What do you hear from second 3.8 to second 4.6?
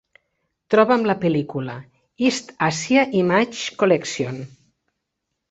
Collection.